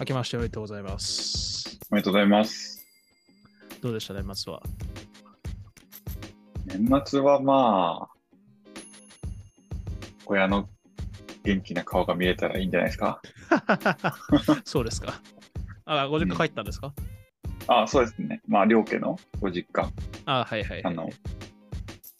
[0.00, 1.78] 明けましておめでとうございます。
[1.90, 2.86] おめでとうございます。
[3.82, 4.62] どうでした、年末は？
[6.66, 8.16] 年末はまあ、
[10.26, 10.68] 親の
[11.44, 13.20] 元気な顔が見れたらいいんじゃないですか？
[14.64, 15.20] そうですか。
[15.84, 16.94] あ、ご実家帰ったんですか、
[17.66, 18.40] あ、そうですね。
[18.48, 19.90] まあ、両家のご実家。
[20.24, 20.92] あ、はいはい、はい。
[20.94, 21.10] あの、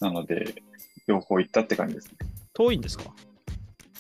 [0.01, 0.63] なので、
[1.07, 2.19] 両方行ったって感じですね。
[2.53, 3.05] 遠いんですか？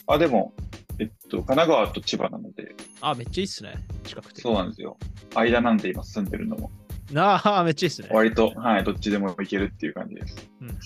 [0.06, 0.52] あ、でも、
[0.98, 3.74] えっと、神奈川と千葉なので、あ、めっちゃいいっすね。
[4.04, 4.40] 近くて。
[4.40, 4.96] そうなんですよ。
[5.34, 6.70] 間なんで今住んでるのも、
[7.14, 8.08] ああ、めっちゃいいっすね。
[8.12, 10.48] 割と、はい、どっちでも行けるっていう感じです。
[10.60, 10.76] うんうん、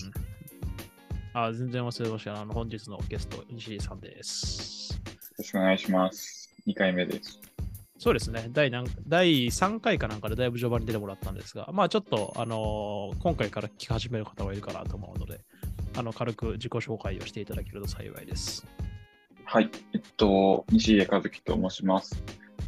[1.33, 2.41] あ、全然忘れました。
[2.41, 4.93] あの、本日のゲスト、西井さんです。
[4.93, 4.99] よ
[5.37, 6.49] ろしくお願いします。
[6.67, 7.39] 2回目です。
[7.97, 8.49] そうですね。
[8.51, 15.41] 第何第3回かなんかでだいぶ序盤に出てもらったんですが、まあちょっと、あのー今回から聞き始める方がいるかなと思うので、
[15.95, 18.65] あの、軽く自己紹介をしていただけると幸いです。
[19.47, 19.69] はい。
[19.93, 22.21] えっと、西家和樹と申します。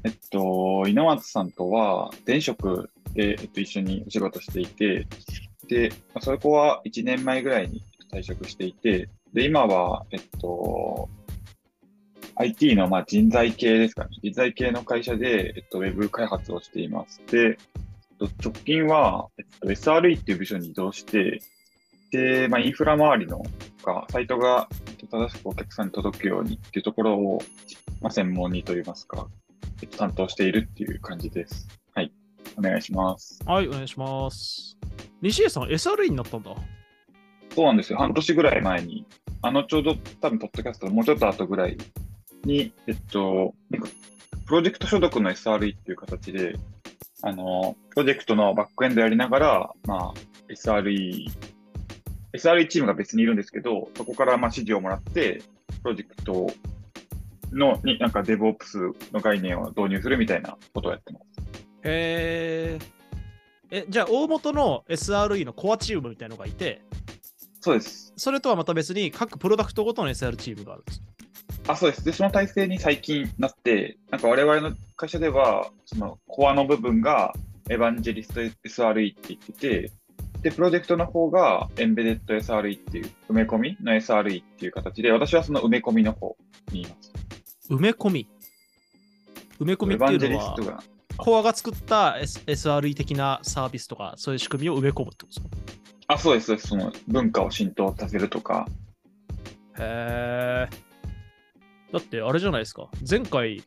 [0.04, 5.08] えっと、稲松さんとは、前職で、えっと、一緒にお仕事していて、
[5.68, 7.84] で、まあそこは1年前ぐらいに
[8.14, 11.10] 退職していて、で、今は、えっと、
[12.36, 14.12] IT のまあ人材系ですかね。
[14.22, 17.24] 人材系の会社で、えっと、ウェブ開発をしています。
[17.26, 17.58] で、
[18.20, 21.42] えっと直近は、えっと、SRE っていう部署に移動して、
[22.12, 23.44] で、まあ、インフラ周りの
[23.84, 24.68] か、サイトが
[25.10, 27.42] 正しくお客さんに届くようにっていうところを、
[28.02, 29.28] まあ、専門にといいますか、
[29.82, 31.68] えっと担当しているっていう感じです。
[31.94, 32.12] はい。
[32.58, 33.40] お願いします。
[33.46, 34.78] はい、お願いします。
[35.22, 36.56] 西江さん、SRE になったんだ。
[37.56, 37.98] そうなんですよ。
[37.98, 39.06] 半年ぐらい前に、
[39.42, 41.78] あの、ちょうど多分、ポッドキャストのもうちょっと後ぐらい
[42.44, 43.54] に、えっと、
[44.46, 46.56] プロジェクト所属の SRE っていう形で、
[47.24, 50.14] あの、プロジェクトのバックエンドやりながら、まあ、
[50.50, 51.28] SRE、
[52.34, 55.42] SRE チームが別にいるんですけど、そこからまあ指示をもらって、
[55.84, 56.48] プロジェクト
[57.52, 61.26] の、になんか DevOps の概念を導入するみたいなことをやってます。
[61.84, 62.80] へえ。
[63.70, 66.82] え、じゃあ、大元の SRE のコアチームみたいなのがいて、
[67.60, 68.14] そうです。
[68.16, 71.02] それとはまた別に各プロダクトごとの SR チームがあるんです。
[71.68, 72.06] あ、そうです。
[72.06, 77.34] で、その体制に最近なって、なんか我々の会社では、そのコアの部分が
[77.70, 79.92] エヴァンジェリスト SRE って言ってて、
[80.42, 86.38] で、プロジェクトの方がエンベデッド SRE っていう、埋め込みの SRE っていう形で、私はその埋め込みの方
[86.72, 87.12] にいます。
[87.70, 88.28] 埋め込み？
[89.60, 90.84] 埋め込みっていうのは、
[91.18, 95.48] コアが作った S- SRE 的なサービスとか、そういう仕組みを埋め込むってことですか？
[96.10, 96.68] あ、そうです、そうです。
[96.70, 98.68] その文化を浸透させるとか、
[99.80, 100.70] へえ。
[101.92, 102.90] だってあれじゃないですか。
[103.10, 103.64] 前回、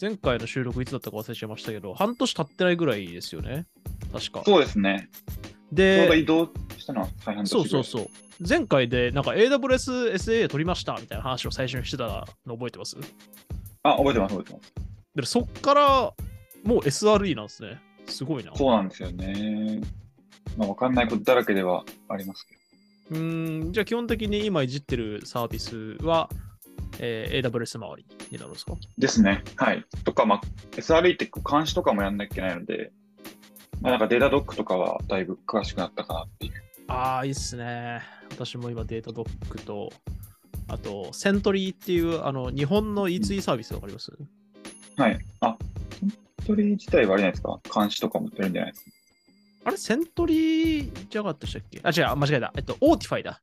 [0.00, 3.66] 前回の収録いつだったか忘れちゃいましたけど、半年経ってないぐらいですよね。
[4.12, 4.42] 確か。
[4.44, 5.08] そうですね。
[5.74, 8.08] で、移動したのは再半年ぐらいそうそうそう。
[8.48, 12.96] 前回でなんか AWS SA 取りましたみたいな話を最初にしてたの覚えてます？
[13.82, 14.72] あ、覚えてます、覚えてます。
[15.14, 15.82] でそっから
[16.64, 17.80] もう SRE なんですね。
[18.06, 18.54] すごいな。
[18.56, 19.80] そうなんですよね。
[20.56, 22.54] まあ、わかんないことだらけではありますけ
[23.14, 23.20] ど。
[23.20, 26.28] うーん、じゃあ基本的に今いじってるサービスは、
[26.98, 28.72] えー AWS 周りになるんですか？
[28.98, 29.42] ですね。
[29.56, 29.84] はい。
[30.04, 30.40] とか、まあ、
[30.72, 32.92] SRE って監視とかもやんなきゃいけないので、
[33.84, 36.52] まあ、なんか Datadog とかはだいぶ詳しくなったかなっていう。
[36.88, 38.00] ああ、いいっすね。
[38.30, 39.92] 私も今 Datadog と、
[40.68, 44.10] あと、 Sentry っていう、あの、日本の E2E サービスわかります、
[44.96, 45.18] はい。
[45.40, 45.58] あ、
[46.00, 47.60] Sentry 自体はあれじゃないですか？
[47.74, 48.90] 監視とかもやるんじゃないですか？
[49.66, 51.80] あれ、 Sentry じゃなかったっけ？
[51.82, 52.52] あ、違う、間違えた。
[52.56, 53.42] えっと、 Autify だ。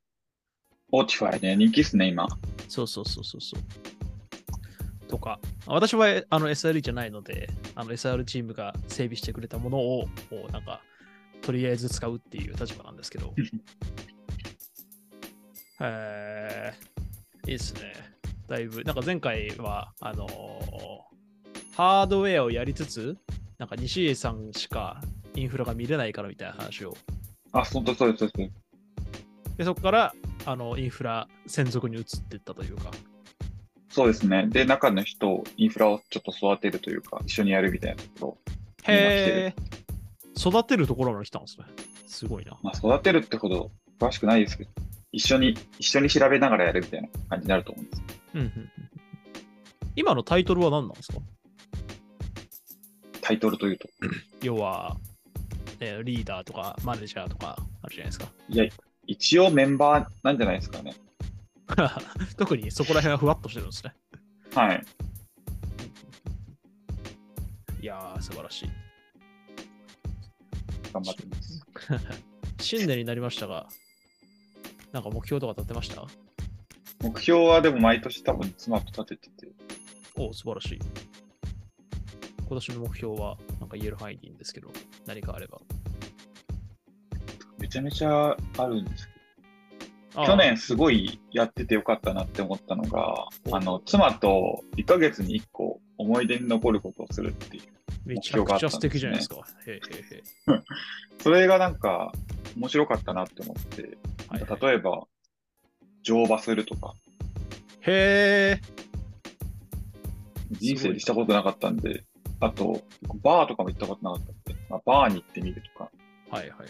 [0.92, 2.28] Autify ね、人気っすね、今。
[2.68, 3.62] そうそうそうそうそう。
[5.12, 10.82] とか、私はあの SRE じゃないので、あの SR チームが整備してくれたものを、こうなんか、
[11.42, 13.34] とりあえず使うっていう立場なんですけど。
[15.82, 17.94] へーいいですね。
[18.48, 21.12] だいぶ、なんか前回は、あのー
[21.74, 23.18] ハードウェアをやりつつ、
[23.58, 25.02] なんか西江さんしか
[25.36, 26.94] インフラが見れないからみたいな話を。
[27.54, 28.34] あ、そうです、そうです。
[29.58, 30.14] で、そこから、
[30.46, 32.92] あの、インフラ専属に移っていったというか。
[33.92, 34.48] そうですね。
[34.48, 38.54] で、中の人、インフラをちょっと育てるというか、一緒にやるみたいなところ。
[38.94, 39.62] へえ。
[40.40, 41.66] 育てるところまで来たんですね。
[42.08, 42.58] すごいな。
[42.64, 44.70] まあ、育てるってほど詳しくないですけど、
[45.12, 48.04] 一緒に、一緒に調べながらやるみたいな感じになると思うんです。
[48.34, 48.72] うんうん
[49.98, 51.20] 今のタイトルは何なんですか？
[53.22, 53.90] タイトルというと？
[54.42, 54.96] 要は、
[55.82, 58.28] えーリーダーとかマネージャーとかあるじゃないですか。
[58.48, 58.66] いや、
[59.06, 60.94] 一応メンバーなんじゃないですかね。
[62.38, 63.94] 特にそこら辺はふわっとしてるんですね。
[64.54, 64.86] はい。
[67.82, 68.70] いやー、素晴らしい。
[70.94, 71.66] 頑張ってます。
[72.60, 73.68] 新年になりましたが、
[74.92, 76.06] なんか目標とか立てました？
[77.02, 79.52] 目標はでも毎年多分妻と立ててて、
[80.16, 80.80] お素晴らしい。
[82.40, 84.72] 今年の目標はなんか言える範囲でいいんですけど、
[85.08, 85.60] 何かあれば。
[87.58, 89.08] めちゃめちゃあるんです
[90.14, 97.64] 去年すごいやっててよかったなって思ったのが、おあの、妻と1ヶ月に1個思い出に残ることをするっていう。
[98.06, 99.38] めちゃくちゃ素敵じゃないですか。
[99.68, 100.24] へえへえへ
[100.56, 100.62] え
[101.22, 102.12] それがなんか
[102.58, 103.84] 面白かったなって思って、
[104.62, 105.08] 例えば、
[106.04, 106.94] 乗馬するとか、
[107.82, 108.62] へえ。
[110.52, 112.04] 人生でしたことなかったんで、
[112.40, 112.82] あと、
[113.24, 115.92] バーとかも行ったことなかったんで、まあ、バーに行ってみるとか、
[116.30, 116.70] はいはいはい。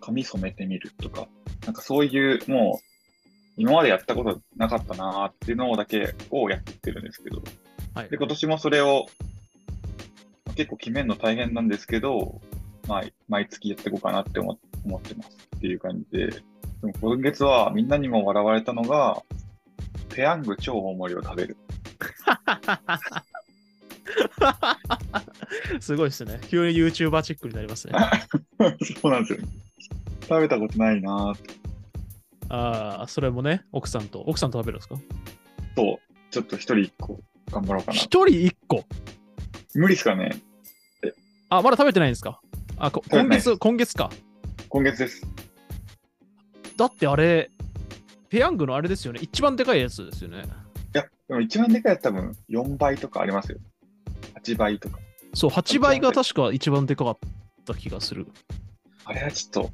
[0.00, 1.28] 髪染めてみるとか、
[1.64, 2.86] なんかそういう、もう、
[3.56, 7.42] 今までやったことなかったなーっていうのだけをやってるんですけど、
[7.94, 9.06] はいで、今年もそれを、
[10.44, 12.40] まあ結構決めるの大変なんですけど、
[12.88, 16.40] まあ、毎月やっていこうかなって思思ってますっていう感じで、で
[16.82, 19.22] も今月はみんなにも笑われたのが、
[20.08, 21.56] ペヤング超大盛りを食べる。
[25.80, 26.40] すごいですね。
[26.48, 27.94] 急に YouTuber チックになりますね。
[29.00, 29.46] そうなんですよ。
[30.28, 31.34] 食べたことないな。
[32.48, 34.96] ああ、それもね、奥さんと、奥さんと食べるんですか？
[35.76, 35.98] そう、
[36.30, 37.20] ちょっと一人一個
[37.50, 37.96] 頑張ろうかな。
[37.96, 38.84] 一人一個？
[39.74, 40.40] 無理ですかね
[41.48, 42.40] あ、まだ食べてないんですか？
[42.78, 44.10] あ、こ今月、今月か？
[44.68, 45.22] 今月です。
[46.76, 47.50] だってあれ、
[48.28, 49.20] ペヤングのあれですよね。
[49.22, 50.42] 一番でかいやつですよね。
[50.94, 53.58] いや、でも一番でかいやつ多分4倍とかありますよ。
[54.42, 54.98] 8倍とか。
[55.34, 57.18] そう、8倍が確か一番でかかっ
[57.64, 58.26] た気がする。
[59.04, 59.70] あれはちょっと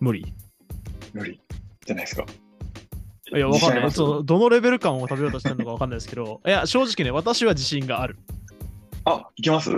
[0.00, 0.32] 無理。
[1.12, 1.40] 無理
[1.86, 2.24] じゃないですか。
[3.32, 3.90] いや、わかんない。
[3.92, 8.16] そうどのレベル感を食べようとしてるのかわかんないですけど、 いや、正直ね、私は自信がある。
[9.04, 9.70] あ、いけます？
[9.70, 9.74] い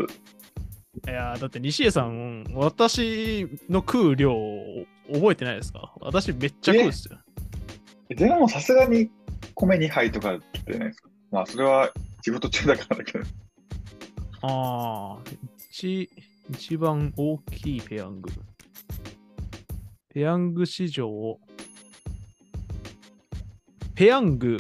[1.07, 5.93] や、だって西江さん、私の食う量を覚えてないですか？
[6.01, 7.19] 私めっちゃ食うっすよ。
[8.09, 9.11] でもさすがに
[9.55, 11.09] 米2杯とかじゃないですか？
[11.31, 11.91] まあそれは
[12.23, 13.25] 仕事中だからだけど。
[14.43, 15.19] ああ、
[15.71, 16.11] 一、
[16.51, 18.31] 一番大きいペヤング。
[20.13, 21.41] ペヤング市場、
[23.95, 24.59] ペヤング、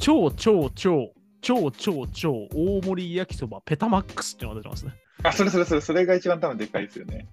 [0.00, 1.12] 超超超、
[1.42, 4.94] 超超超大盛り焼きそば、ペタマックスってのが出てますね。
[5.22, 7.28] あ、それそれそれ、それが一番多分でかいですよね。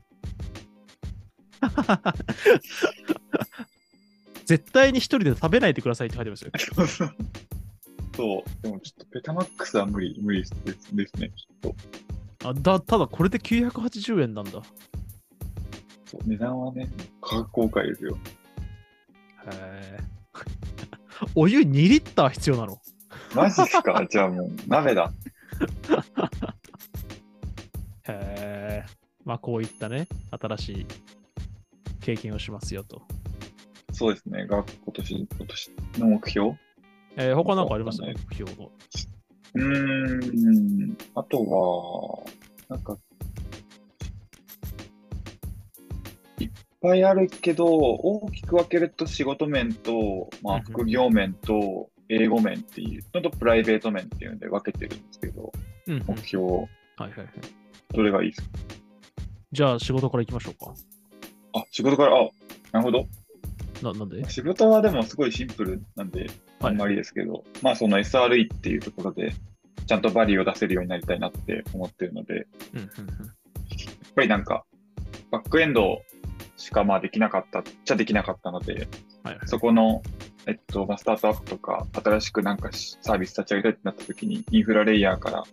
[4.43, 6.51] 絶対に一人で食べないでくださいって書いてますよ。
[8.17, 8.49] そう。
[8.63, 10.53] でもちょっとペタマックスは無理、無理です
[10.93, 11.29] ですね。
[11.29, 11.73] きっと。
[12.43, 14.61] あだただこれで980円なんだ。
[16.11, 18.17] そう値段はね、価格公開ですよ。
[19.45, 19.99] へえ。
[21.35, 22.79] お湯2リッター必要なの？
[23.35, 24.05] マジですか？
[24.09, 25.11] じゃあもう鍋だ。
[28.07, 28.85] へえ。
[29.23, 30.85] まあこういったね、新しい
[32.01, 33.01] 経験をしますよと。
[33.93, 34.47] そうですね。
[34.47, 36.55] が今年、今年の目標？
[37.17, 38.01] えー、他なんかあります？
[38.01, 38.71] わかん目標の。
[39.53, 40.97] うーん。
[41.15, 42.23] あとは、
[42.69, 42.97] なんか、
[46.81, 55.53] ぱいあるけど、大きく分けると仕事面と、まあ、副業面と、英語面っていうのと、プライベート面っていうので分けてるんですけど、
[55.87, 56.03] うん、うん。
[56.07, 56.67] 目標、はい
[56.97, 57.27] はいはい。
[57.93, 58.49] どれがいいですか？
[59.53, 60.73] じゃあ仕事から行きましょうか。
[61.53, 62.29] あ、仕事から、あ、
[62.73, 63.07] なるほど。
[63.81, 64.29] ななんで？
[64.29, 66.29] 仕事はでもすごいシンプルなんで、
[66.59, 69.33] あんまりですけど、まあその SRE っていうところで、
[69.87, 72.87] ちゃんとバリューを出せるようになりたいなって思ってるので、うんうんうん。
[72.87, 74.65] やっぱりなんか、
[75.31, 76.01] バックエンド
[76.61, 78.87] しかまあできなかったっちゃできなかったので、
[79.23, 79.47] はいはい。
[79.47, 80.03] そこの、
[80.45, 85.43] えっと、まあ、スタートアップとか、新しくなんかしサービス立ち上げたいってなった時に、インフラレイヤーから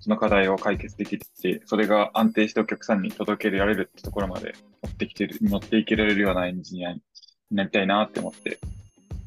[0.00, 7.00] その課題を解決できて、それが安定してお客さんに届けられるってところまで持ってきてる、持っていけられるようなエンジニアに
[7.52, 8.58] なりたいなって思って、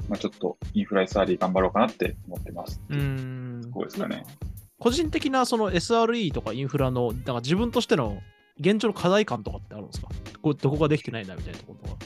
[0.10, 2.82] まあ、ちょっとインフラ SRE 頑張ろうかなって思ってます。
[2.90, 3.72] うーん。
[3.74, 4.26] そうですかね。
[4.80, 8.22] 個人的なその SRE とかインフラの、なんか自分としての
[8.60, 10.10] 現状の課題感とかってあるんですか？
[10.42, 12.06] こどこができてないなみたいなところとか。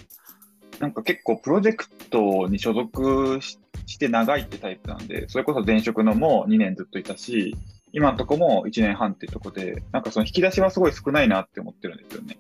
[0.80, 3.60] なんか結構プロジェクトに所属し
[3.98, 7.56] て長いってタイプなんで、それこそ前職のも2年ずっといたし、
[7.94, 12.38] 今のとこも1年半っていうとこで、なんかその引き出しはすごい少ないなって思ってるんですよね。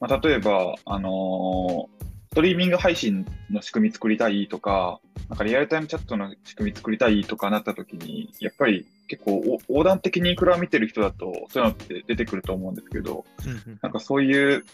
[0.00, 13.78] まあ、例えば、あのーストリーミング配信の仕組み作りたいとか、なんかリアルタイムチャットの仕組み作りたいとかなった時に、やっぱり結構お横断的にインフラを見てる人だと、そういうのって出てくると思うんですけど、うんうん。
[13.82, 14.64] なんかそういう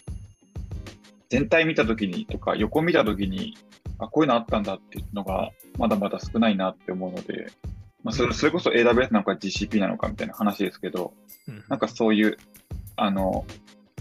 [1.29, 3.57] 全体見たときにとか横見たときに、
[3.99, 7.47] あ、こういうのあったんだっていうのがまだまだ少ないなって思うので、
[8.03, 11.13] まあ、それそれこそ AWS なのか GCP なのかみたいな話ですけど、
[11.47, 11.63] うん。
[11.69, 12.37] なんかそういう、
[12.97, 13.45] あの、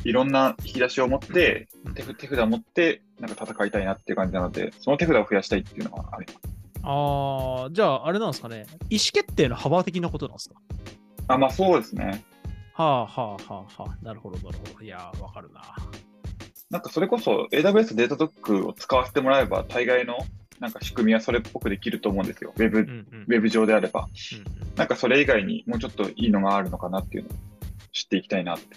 [0.05, 6.39] いろんな引き出しを持って、うん手札手札を持って、なんか戦いたいなっていう感じなので、その手札を増やしたいっていうのはあります。
[6.83, 8.67] ああ、じゃああれなんですかね。
[8.91, 10.57] 意思決定の幅的なことなんですか？
[11.29, 12.25] あ、まあそうですね。
[12.75, 14.05] はあはあはあはあ。
[14.05, 14.85] なるほど、なるほど。
[14.85, 15.63] いやー、わかるな。
[16.71, 20.19] なんかそれこそ AWS データドックを使わせてもらえば、大概の
[20.61, 22.53] なんか仕組みはそれっぽくできると思うんですよ。
[22.57, 23.07] ウェブ、うんうん。
[23.29, 24.09] ウェブ上であれば。
[24.33, 27.33] うんうんなんかそれ以外にもうちょっといいのがあるのかなっていうのを
[27.93, 28.77] 知っていきたいなって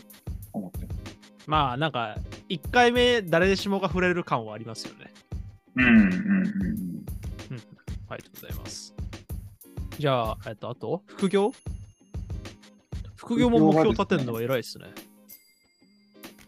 [0.53, 0.96] 思ってます。
[1.47, 2.17] まあ、なんか、
[2.49, 5.11] 1回目、誰しもが触れる感はありますよね。
[5.75, 7.05] うんうんうんうん。
[8.09, 8.93] ありがとうございます。
[9.97, 11.53] じゃあ、えっと、あと、副業？
[13.15, 14.85] 副業も目標立てるのは偉いですね。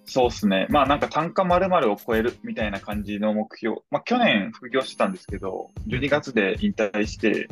[0.06, 0.66] そうっすね。
[0.70, 3.78] まあなんか単価〇〇を超えるみたいな感じの目標。
[3.92, 7.48] まあ去年副業してたんですけど、12月で引退して、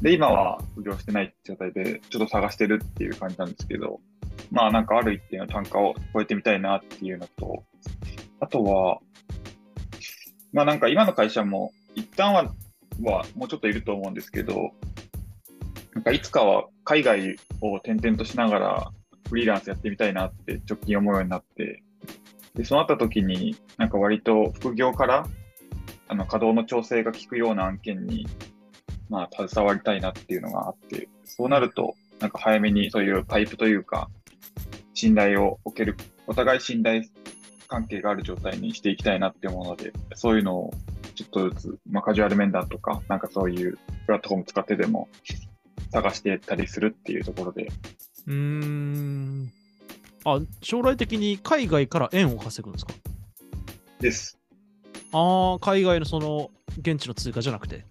[0.00, 4.00] で、今は副業してない状態で、ちょっと探してるっていう感じなんですけど、
[4.50, 7.64] まあなんかある一定の単価を超えてみたいなっていうのと、
[8.40, 8.98] あとは、
[10.52, 12.44] まあなんか今の会社も一旦は、
[13.02, 14.72] はもうちょっといると思うんですけど、
[15.94, 18.92] なんかいつかは海外を転々としながら
[19.28, 21.82] フリーランスやってみたいなって直近思うようになって、
[22.54, 25.26] で、そうなった時に、なんか割と副業から、
[26.08, 28.26] あの、稼働の調整が効くような案件に、
[29.10, 34.08] まあ、携わりたいなっていうのがあって、そうなると、なんか早めにそういうパイプというか、
[34.98, 37.04] 信頼を置ける、お互い信頼
[37.68, 40.74] 関係がある状態にしていきたいなって思うので、そういうのを
[41.14, 45.08] ちょっとずつ、まあ、カジュアル面談とか、なんかそういうプラットフォーム使ってでも
[45.92, 47.68] 探していったりするっていうところで、
[48.26, 49.52] うーん。
[50.24, 52.92] あ、将来的に海外から円を稼ぐんですか？
[54.00, 54.36] です。
[55.12, 56.50] ああ、海外のその、
[56.80, 57.84] 現地の通貨じゃなくて？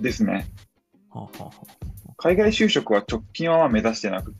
[0.00, 0.46] ですね。
[1.10, 1.50] はあ、は
[2.16, 4.34] 海外就職は直近はまあ目指してなく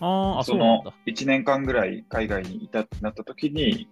[0.00, 0.92] あそのだ。
[1.06, 3.88] 1年間ぐらい海外にいたってなった時に、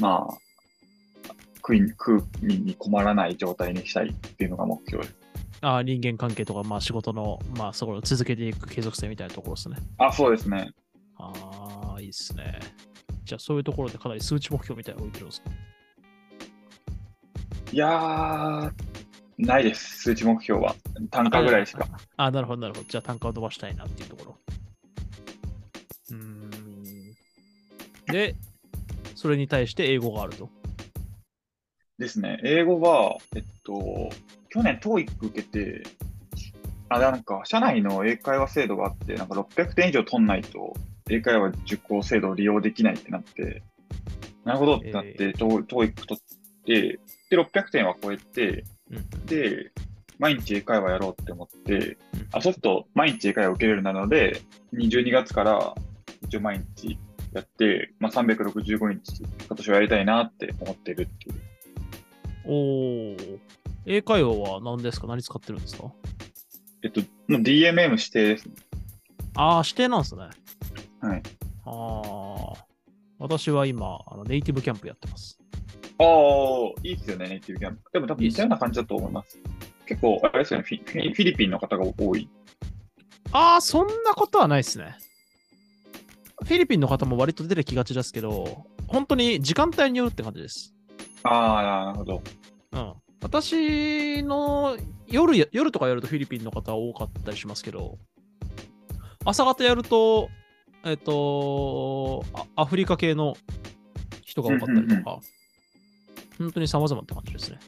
[0.00, 5.16] まあ、食い食うに困らない状態にしたいっていうのが目標です。
[5.62, 9.76] ああ、人間関係とか、まあ仕事の、まあそこを続けていく継続性みたいなところですね。
[9.98, 10.70] あ、そうですね。
[11.18, 12.58] ああ、いいっすね。
[13.24, 15.50] じゃあそういうところでかなり数値目標みたいなのを置いてるんですか？
[17.72, 18.72] いやー、
[19.38, 20.74] ないです、数値目標は。
[21.10, 21.86] 単価ぐらいしか。
[22.16, 22.86] ああ、なるほど、なるほど。
[22.88, 24.38] じゃあ単価を伸ばしたいなっていうところ。
[26.10, 27.14] うーん。
[28.06, 28.36] で、
[29.14, 30.48] それに対して英語があると。
[31.98, 32.40] ですね。
[32.44, 34.10] 英語は、えっと、
[34.48, 35.82] 去年 TOEIC 受けて、
[36.88, 40.74] あ、なんか、社内の英会話制度があって、なんか600点以上取んないと、
[41.08, 43.62] 英会話受講制度を利用できないってなって、
[44.44, 46.98] なるほどってなって、え TOEIC 取って、
[47.30, 49.26] で、600点は超えて、うん。
[49.26, 49.70] で、
[50.18, 51.98] 毎日英会話やろうって思って、うん
[52.32, 54.40] あ、そうすると毎日英会話受けれるなので、
[54.72, 55.74] 12月から
[56.30, 56.96] 一応毎日
[57.32, 61.40] やって、まあ、365日今年はやりたいなって思ってるっていう。
[62.44, 63.38] おー。
[63.84, 65.08] 英会話は何ですか？
[65.08, 65.90] 何使ってるんですか？
[66.84, 68.54] えっと、DMM 指定ですね。
[69.34, 70.22] ああ、指定なんですね。
[71.00, 71.22] はい。
[71.64, 72.64] ああ。
[73.18, 75.40] 私は今、あのネイティブキャンプやってます。
[75.98, 76.06] ああ、
[76.84, 77.82] いいっすよね、ネイティブキャンプ。
[77.92, 79.36] でも多分似たような感じだと思います。
[79.84, 82.28] 結構、あれですよね、フィフィフィリピンの方が多い。
[83.32, 84.96] ああ、そんなことはないですね。
[86.44, 90.74] フィリピンの方も割と出てきがちですけど、本当に時間帯によるって感じです。
[91.22, 92.22] ああ、なるほど。
[92.72, 92.92] うん。
[93.22, 97.98] 私の夜や、夜とかやるとフィリピンの方多かったりしますけど、
[99.24, 100.28] 朝方やると、
[100.84, 103.34] えっ、とあ、アフリカ系の
[104.24, 105.20] 人が多かったりとか、
[106.38, 107.58] 本当に様々って感じですね。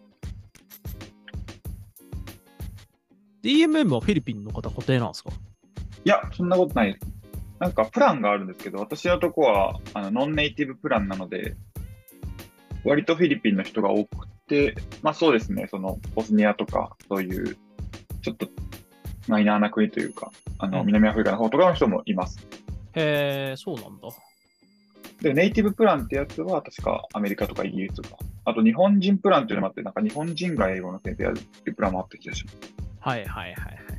[3.43, 5.31] DMM はフィリピンの方固定なんですか？
[6.05, 7.07] いや、そんなことないです。
[7.63, 11.55] なんかプランがあるんですけど、私のとこはあのノンネイティブプランなので、
[12.85, 17.57] 割とフィリピンの人が多くて、まあそうですね、そのボスニアとか、そういう
[18.21, 18.49] ちょっと
[19.29, 22.45] マイナーな国というか、あのうん南アフリカの方とかの人もいます。
[22.95, 24.09] へえ、そうなんだ。
[25.21, 32.59] で、ネイティブプランってやつは確かアメリカとかイギリスとか、あと日本人プランっていうのもあって、なんか日本人が英語の先生やるっていうプランもあった気がします。
[32.99, 33.92] はいはいはいはい。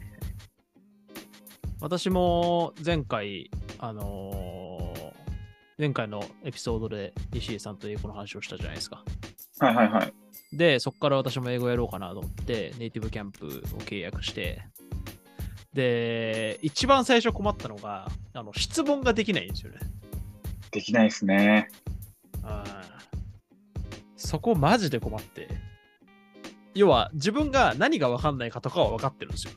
[1.83, 5.13] 私も前回、あのー
[5.77, 9.03] 前回のエピソードで西井さんと英語の話をしたじゃないですか。
[9.59, 10.13] はいはいはい。
[10.55, 13.49] で、そこから私も英語やろうかなと思って、ネイティブキャンプを
[13.79, 14.61] 契約して、
[15.73, 19.79] で、一番最初困ったのが、あの質問ができないんですよね。
[20.71, 21.67] できないですね。
[22.43, 22.63] うん
[24.15, 25.49] そこマジで困って。
[26.75, 29.53] 要は自分が何が分かんないかとかは分かってるんですよ。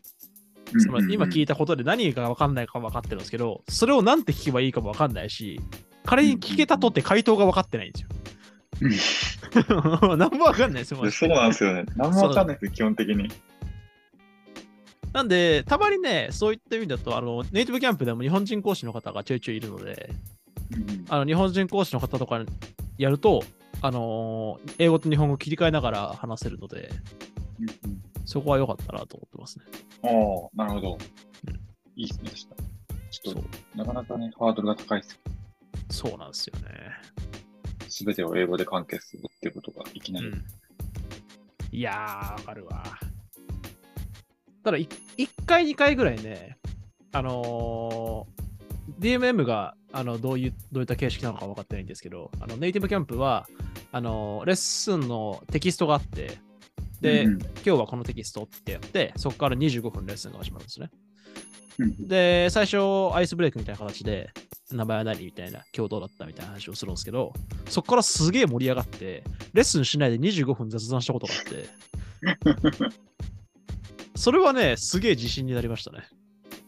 [0.79, 5.61] その今聞いいたことで何が分かんないか分かってるんですけど、それを何て聞けばいいかも分かんないし、
[6.05, 8.09] 仮に聞けたとって回答が分かってないんですよ。
[10.17, 11.85] 何も分かんないですよ、そうなんですよね。
[11.97, 13.31] 何もわかんないです、基本的に。
[15.13, 20.11] なんで、たまにね、そういった意味だと、あの、ネイティブキャンプでも日本人講師の方がちょいちょいいるので、
[20.73, 22.45] うんうんあの日本人講師の方とか
[22.99, 23.43] やると、
[23.81, 26.91] あのー英語と日本語切り替えながら話せるので、
[28.27, 29.65] そこは良かったなと思ってますね。
[30.03, 30.99] おーなるほど
[31.49, 31.55] うん。
[31.97, 32.31] いいですね。
[33.11, 35.19] ちょっと、なかなかね、ハードルが高いです。
[35.91, 36.69] そうなんですよね。
[37.89, 40.27] すべてを英語で完結するっていうことがいきなり。
[40.27, 40.45] うん。
[41.73, 42.83] いやー、わかるわ。
[44.63, 46.59] ただ、い1回、2回ぐらいね、
[47.13, 48.47] あのー
[49.01, 53.49] DMM があのどういうどういった形式なのか分かってないんですけど、あのネイティブキャンプは
[53.93, 56.39] あのレッスンのテキストがあって、
[57.01, 60.91] で、うんうん今日はこのテキストってやって、そこから25分レッスンが始まるんですね。
[61.79, 62.79] うんで、最初、
[63.15, 64.31] アイスブレイクみたいな形で、
[64.73, 67.33] 名前は何みたいな、今日どうだったみたいな話をするんですけど、
[67.69, 71.69] そこからすげえ盛り上がって、レッスンしないで25分雑談したことがあって、
[74.17, 76.05] それはね、すげえ自信になりましたね。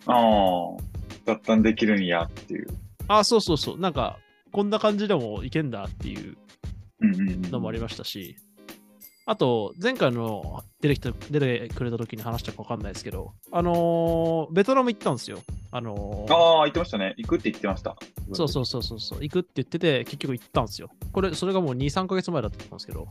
[0.07, 0.77] ああ、
[1.27, 2.67] 雑談できるんやっていう。
[3.09, 4.19] あ、そうそうそう、なんか、
[4.53, 6.37] こんな感じでもいけんだっていう
[7.01, 8.37] うんうんうんのもありましたし、
[9.31, 15.43] あと、前回の出てきた出てくれた時に話したか分かんないですけど、あのーベトナム行ったんですよ。
[15.71, 17.13] あのーああ、言ってましたね。
[17.19, 17.95] 行くって言ってました。
[18.33, 20.89] そうそうそうそうそう、行くって言ってて、結局行ったんですよ。
[21.13, 23.09] これ、それがもう2、3ヶ月前だったと思うんですけど、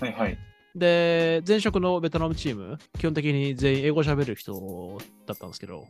[0.00, 0.38] はいはい。
[0.74, 5.84] で、前職のベトナムチーム、基本的に全員英語喋る人だったんですけど、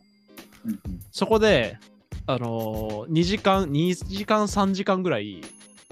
[0.65, 0.79] うんうん
[1.13, 1.77] そこで、
[2.25, 5.39] あのー、2時間、2時間、3時間ぐらい、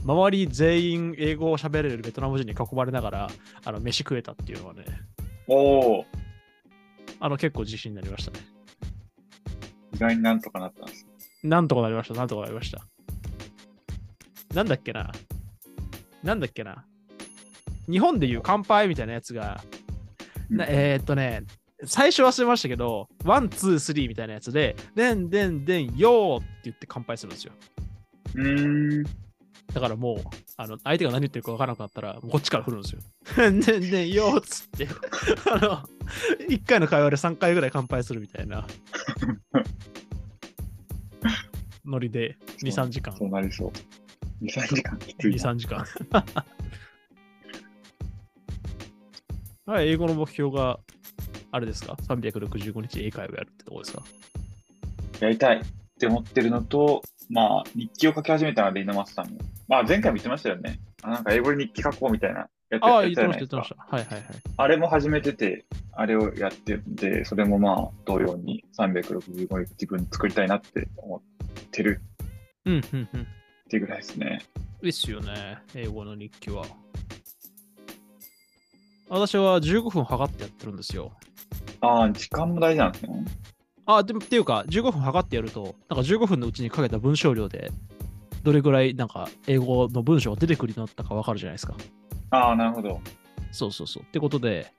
[0.06, 3.28] 周り全員英語を喋れるベトナム人に囲まれながら、
[3.66, 4.86] あの、飯食えたっていうのはね、
[5.48, 6.06] おお、
[7.20, 8.40] あの、結構自信になりましたね。
[9.96, 11.08] 意外になんとかなったんです。
[11.44, 12.86] なんとかなりました、なんとかなりました。
[14.54, 15.12] なんだっけな
[16.24, 16.86] なんだっけな
[17.90, 19.64] 日本でいう乾杯みたいなやつが、
[20.50, 21.44] なえー、っとね、
[21.84, 27.53] 最初忘れましたけど、 one、two、three みたいなやつで、でんでんでん、よーって言って乾杯するんですよ。
[28.36, 29.25] うーん。
[29.74, 30.18] だからもう、
[30.58, 33.01] あの相手が何言ってるか分からなかったら、もうこっちから振るんですよ。
[33.38, 34.88] でんでんよーっつって、
[35.51, 35.84] あの、
[36.50, 38.66] 1回の会話で3回ぐらい乾杯するみたいな。
[41.86, 43.16] ノリで2、3時間。
[43.16, 43.72] そうなりそう。
[44.44, 45.51] 2、3時間きつい2、な。
[45.54, 45.86] 3時間。
[49.68, 50.80] はい、英語の目標が
[51.51, 54.04] あれですか ?365 日英会話やるってとこですか？
[55.22, 55.62] やりたい
[55.96, 59.38] って思ってるのと、まあ、日記を書き始めたので、稲松さんも。
[59.68, 60.79] まあ、前回も言ってましたよね。
[61.01, 62.50] あなんか英語で日記書こうみたいな。
[62.70, 63.96] やってああ、や言ってました、言ってました。
[63.96, 64.24] はいはいはい。
[64.58, 71.22] あれも始めてて、あれをやってるんで、それもまあ、同様に365日自分で作りたいなって思っ
[71.72, 72.01] てる
[72.66, 73.22] うん、うん、うん。
[73.22, 73.25] っ
[73.70, 74.42] ていうぐらいですね。
[74.81, 76.66] ですよね、英語の日記は。
[79.08, 81.14] 私は15分測ってやってるんですよ。
[81.81, 83.25] ああ、時間も大事なんですね。
[83.86, 87.72] あ、でもっていうか、15分測ってやると、なんか15分のうちにかけた文章量で、
[88.44, 91.76] どれぐらいなんか英語の文章が出てくるようになったかわかるじゃないですか。
[92.32, 93.00] ああ、なるほど。
[93.52, 94.04] そうそうそう。
[94.04, 94.72] ってことで、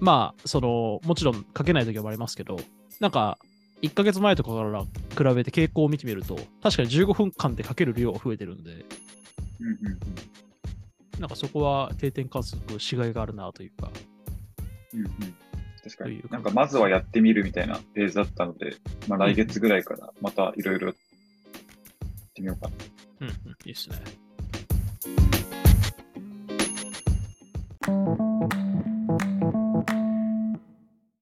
[0.00, 2.56] まあ、その、もちろん書けない時もありますけど、
[3.00, 3.38] なんか、
[3.82, 9.98] 1ヶ月前とかから比べて傾向を見てみると、確かに15分間で書ける量が増えてるんで、うんうんうん
[11.18, 13.90] なんかそこは定点観測しがいがあるなというか、
[14.92, 15.12] うんうん
[15.82, 16.08] 確か。
[16.08, 18.76] になんかまずはやってみるみたいなフェーズだったので、
[19.08, 20.96] まあ来月ぐらいからまたいろいろやっ
[22.34, 22.74] てみようかな。
[23.20, 24.21] うんうん、いいっすね。